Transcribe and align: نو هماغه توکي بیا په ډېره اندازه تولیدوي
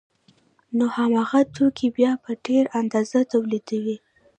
نو 0.77 0.85
هماغه 0.95 1.41
توکي 1.55 1.87
بیا 1.97 2.11
په 2.23 2.31
ډېره 2.45 2.69
اندازه 2.81 3.19
تولیدوي 3.31 3.97